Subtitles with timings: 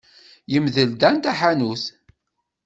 [0.51, 1.83] Yemdel Dan taḥanut.